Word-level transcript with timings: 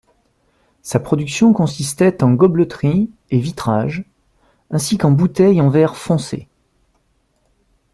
Sa 0.81 0.99
production 0.99 1.53
consistait 1.53 2.23
en 2.23 2.31
gobeleterie 2.33 3.11
et 3.29 3.37
vitrage, 3.37 4.03
ainsi 4.71 4.97
qu'en 4.97 5.11
bouteilles 5.11 5.61
en 5.61 5.69
verre 5.69 5.95
foncé. 5.95 6.47